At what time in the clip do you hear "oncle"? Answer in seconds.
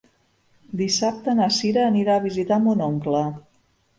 2.89-3.21